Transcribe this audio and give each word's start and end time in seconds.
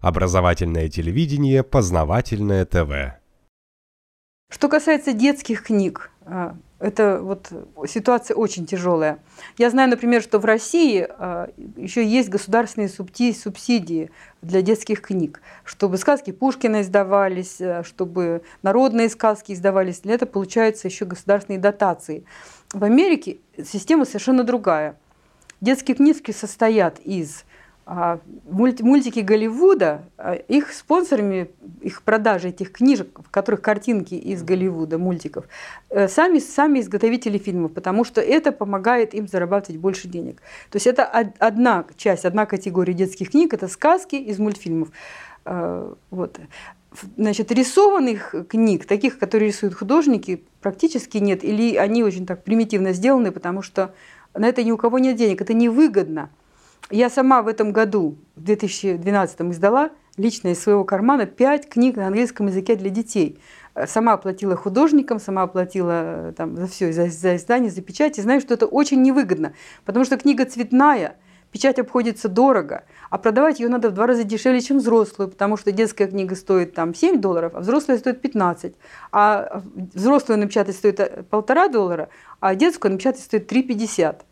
Образовательное 0.00 0.88
телевидение, 0.88 1.64
познавательное 1.64 2.64
ТВ. 2.64 3.18
Что 4.50 4.68
касается 4.68 5.12
детских 5.12 5.64
книг, 5.64 6.10
а, 6.24 6.56
это 6.78 7.20
вот 7.20 7.50
ситуация 7.88 8.36
очень 8.36 8.64
тяжелая. 8.64 9.18
Я 9.58 9.70
знаю, 9.70 9.90
например, 9.90 10.22
что 10.22 10.38
в 10.38 10.44
России 10.44 11.04
а, 11.08 11.50
еще 11.76 12.06
есть 12.06 12.28
государственные 12.28 12.88
субсидии 12.88 14.10
для 14.40 14.62
детских 14.62 15.02
книг, 15.02 15.42
чтобы 15.64 15.98
сказки 15.98 16.30
Пушкина 16.30 16.82
издавались, 16.82 17.60
а, 17.60 17.82
чтобы 17.82 18.42
народные 18.62 19.08
сказки 19.08 19.52
издавались. 19.52 20.00
Для 20.00 20.14
этого 20.14 20.28
получаются 20.28 20.86
еще 20.86 21.04
государственные 21.06 21.58
дотации. 21.58 22.24
В 22.72 22.84
Америке 22.84 23.38
система 23.64 24.04
совершенно 24.04 24.44
другая. 24.44 24.96
Детские 25.60 25.96
книжки 25.96 26.30
состоят 26.30 27.00
из 27.00 27.44
мультики 27.90 29.20
Голливуда, 29.20 30.04
а, 30.18 30.34
их 30.34 30.72
спонсорами, 30.72 31.50
их 31.80 32.02
продажи 32.02 32.48
этих 32.48 32.72
книжек, 32.72 33.18
в 33.18 33.30
которых 33.30 33.62
картинки 33.62 34.14
из 34.14 34.42
Голливуда, 34.42 34.98
мультиков, 34.98 35.46
э, 35.88 36.06
сами, 36.06 36.38
сами 36.38 36.80
изготовители 36.80 37.38
фильмов, 37.38 37.72
потому 37.72 38.04
что 38.04 38.20
это 38.20 38.52
помогает 38.52 39.14
им 39.14 39.26
зарабатывать 39.26 39.80
больше 39.80 40.06
денег. 40.06 40.42
То 40.70 40.76
есть 40.76 40.86
это 40.86 41.04
одна 41.04 41.86
часть, 41.96 42.26
одна 42.26 42.44
категория 42.44 42.92
детских 42.92 43.30
книг, 43.30 43.54
это 43.54 43.68
сказки 43.68 44.16
из 44.16 44.38
мультфильмов. 44.38 44.88
А, 45.46 45.94
вот. 46.10 46.38
Значит, 47.16 47.50
рисованных 47.52 48.34
книг, 48.48 48.86
таких, 48.86 49.18
которые 49.18 49.48
рисуют 49.48 49.74
художники, 49.74 50.42
практически 50.60 51.18
нет, 51.18 51.42
или 51.42 51.76
они 51.76 52.02
очень 52.02 52.26
так 52.26 52.44
примитивно 52.44 52.92
сделаны, 52.92 53.30
потому 53.30 53.62
что 53.62 53.94
на 54.34 54.46
это 54.46 54.62
ни 54.62 54.72
у 54.72 54.76
кого 54.76 54.98
нет 54.98 55.16
денег, 55.16 55.40
это 55.40 55.54
невыгодно. 55.54 56.30
Я 56.90 57.10
сама 57.10 57.42
в 57.42 57.48
этом 57.48 57.72
году, 57.72 58.16
в 58.34 58.42
2012 58.42 59.40
издала 59.52 59.90
лично 60.16 60.48
из 60.48 60.62
своего 60.62 60.84
кармана 60.84 61.26
пять 61.26 61.68
книг 61.68 61.96
на 61.96 62.06
английском 62.06 62.46
языке 62.46 62.76
для 62.76 62.88
детей. 62.88 63.38
Сама 63.86 64.14
оплатила 64.14 64.56
художникам, 64.56 65.20
сама 65.20 65.42
оплатила 65.42 66.30
э, 66.30 66.32
там, 66.36 66.56
за 66.56 66.66
все, 66.66 66.92
за, 66.92 67.08
за 67.08 67.36
издание, 67.36 67.70
за 67.70 67.82
печать. 67.82 68.18
И 68.18 68.22
знаю, 68.22 68.40
что 68.40 68.54
это 68.54 68.66
очень 68.66 69.02
невыгодно, 69.02 69.52
потому 69.84 70.04
что 70.04 70.16
книга 70.16 70.46
цветная, 70.46 71.16
печать 71.52 71.78
обходится 71.78 72.28
дорого, 72.28 72.84
а 73.10 73.18
продавать 73.18 73.60
ее 73.60 73.68
надо 73.68 73.90
в 73.90 73.94
два 73.94 74.06
раза 74.06 74.24
дешевле, 74.24 74.60
чем 74.60 74.78
взрослую, 74.78 75.28
потому 75.30 75.56
что 75.56 75.72
детская 75.72 76.06
книга 76.08 76.34
стоит 76.34 76.74
там 76.74 76.94
7 76.94 77.20
долларов, 77.20 77.52
а 77.54 77.60
взрослая 77.60 77.98
стоит 77.98 78.20
15. 78.20 78.74
А 79.12 79.62
взрослую 79.94 80.38
напечатать 80.40 80.74
стоит 80.74 81.00
э, 81.00 81.22
полтора 81.28 81.68
доллара, 81.68 82.08
а 82.40 82.54
детскую 82.54 82.92
напечатать 82.92 83.22
стоит 83.22 83.52
3,50. 83.52 84.22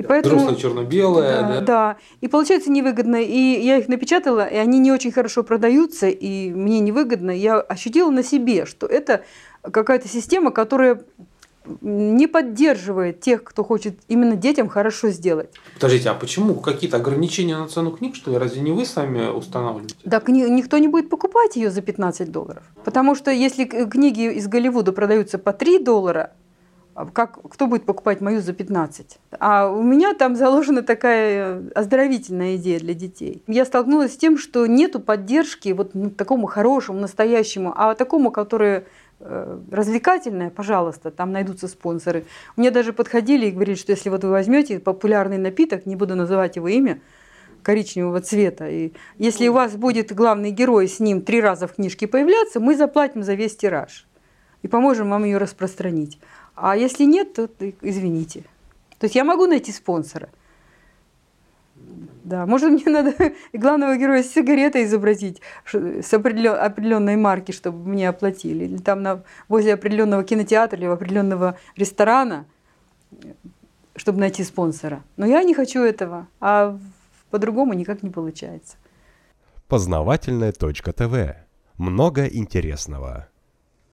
И 0.00 0.02
поэтому, 0.02 0.36
Взрослая 0.36 0.58
черно-белая, 0.58 1.42
да, 1.42 1.48
да? 1.48 1.60
Да. 1.60 1.96
И 2.22 2.28
получается 2.28 2.70
невыгодно. 2.70 3.16
И 3.16 3.60
я 3.60 3.76
их 3.76 3.88
напечатала, 3.88 4.46
и 4.46 4.56
они 4.56 4.78
не 4.78 4.90
очень 4.92 5.12
хорошо 5.12 5.42
продаются, 5.42 6.08
и 6.08 6.50
мне 6.52 6.80
невыгодно. 6.80 7.30
Я 7.30 7.60
ощутила 7.60 8.10
на 8.10 8.22
себе, 8.22 8.64
что 8.64 8.86
это 8.86 9.24
какая-то 9.62 10.08
система, 10.08 10.52
которая 10.52 11.02
не 11.82 12.26
поддерживает 12.26 13.20
тех, 13.20 13.44
кто 13.44 13.62
хочет 13.62 13.98
именно 14.08 14.36
детям 14.36 14.70
хорошо 14.70 15.10
сделать. 15.10 15.50
Подождите, 15.74 16.08
а 16.08 16.14
почему 16.14 16.54
какие-то 16.54 16.96
ограничения 16.96 17.58
на 17.58 17.68
цену 17.68 17.90
книг, 17.90 18.16
что 18.16 18.30
ли? 18.30 18.38
Разве 18.38 18.62
не 18.62 18.72
вы 18.72 18.86
сами 18.86 19.30
устанавливаете? 19.30 19.94
Так 20.10 20.28
никто 20.28 20.78
не 20.78 20.88
будет 20.88 21.10
покупать 21.10 21.56
ее 21.56 21.70
за 21.70 21.82
15 21.82 22.32
долларов. 22.32 22.62
Потому 22.84 23.14
что 23.14 23.30
если 23.30 23.64
книги 23.64 24.32
из 24.32 24.48
Голливуда 24.48 24.92
продаются 24.92 25.36
по 25.36 25.52
3 25.52 25.80
доллара, 25.80 26.32
как, 27.06 27.38
кто 27.50 27.66
будет 27.66 27.84
покупать 27.84 28.20
мою 28.20 28.40
за 28.40 28.52
15? 28.52 29.18
А 29.38 29.68
у 29.68 29.82
меня 29.82 30.14
там 30.14 30.36
заложена 30.36 30.82
такая 30.82 31.62
оздоровительная 31.74 32.56
идея 32.56 32.80
для 32.80 32.94
детей. 32.94 33.42
Я 33.46 33.64
столкнулась 33.64 34.14
с 34.14 34.16
тем, 34.16 34.38
что 34.38 34.66
нету 34.66 35.00
поддержки 35.00 35.70
вот 35.70 35.94
ну, 35.94 36.10
такому 36.10 36.46
хорошему, 36.46 37.00
настоящему, 37.00 37.72
а 37.76 37.94
такому, 37.94 38.30
которое 38.30 38.84
э, 39.20 39.58
развлекательное, 39.70 40.50
пожалуйста, 40.50 41.10
там 41.10 41.32
найдутся 41.32 41.68
спонсоры. 41.68 42.24
Мне 42.56 42.70
даже 42.70 42.92
подходили 42.92 43.46
и 43.46 43.50
говорили, 43.50 43.76
что 43.76 43.92
если 43.92 44.08
вот 44.08 44.24
вы 44.24 44.30
возьмете 44.30 44.78
популярный 44.78 45.38
напиток, 45.38 45.86
не 45.86 45.96
буду 45.96 46.16
называть 46.16 46.56
его 46.56 46.68
имя, 46.68 47.00
коричневого 47.62 48.20
цвета, 48.20 48.68
и 48.68 48.92
если 49.18 49.48
у 49.48 49.52
вас 49.52 49.76
будет 49.76 50.14
главный 50.14 50.50
герой 50.50 50.88
с 50.88 50.98
ним 50.98 51.20
три 51.20 51.40
раза 51.42 51.66
в 51.66 51.74
книжке 51.74 52.06
появляться, 52.06 52.58
мы 52.58 52.74
заплатим 52.74 53.22
за 53.22 53.34
весь 53.34 53.54
тираж 53.56 54.06
и 54.62 54.68
поможем 54.68 55.10
вам 55.10 55.24
ее 55.24 55.38
распространить. 55.38 56.18
А 56.62 56.76
если 56.76 57.04
нет, 57.04 57.32
то 57.32 57.48
извините. 57.80 58.44
То 58.98 59.06
есть 59.06 59.14
я 59.14 59.24
могу 59.24 59.46
найти 59.46 59.72
спонсора. 59.72 60.28
Да, 62.22 62.44
может, 62.44 62.70
мне 62.70 62.84
надо 62.84 63.14
главного 63.54 63.96
героя 63.96 64.22
с 64.22 64.30
сигаретой 64.30 64.84
изобразить 64.84 65.40
с 65.72 66.12
определенной 66.12 67.16
марки, 67.16 67.52
чтобы 67.52 67.88
мне 67.88 68.08
оплатили. 68.08 68.64
Или 68.64 68.76
там 68.76 69.02
на, 69.02 69.22
возле 69.48 69.72
определенного 69.72 70.22
кинотеатра 70.22 70.78
или 70.78 70.84
определенного 70.84 71.56
ресторана, 71.76 72.44
чтобы 73.96 74.20
найти 74.20 74.44
спонсора. 74.44 75.02
Но 75.16 75.26
я 75.26 75.42
не 75.42 75.54
хочу 75.54 75.80
этого, 75.80 76.28
а 76.40 76.78
по-другому 77.30 77.72
никак 77.72 78.02
не 78.02 78.10
получается. 78.10 78.76
Познавательная 79.66 80.52
точка 80.52 80.92
ТВ. 80.92 81.36
Много 81.78 82.26
интересного. 82.26 83.29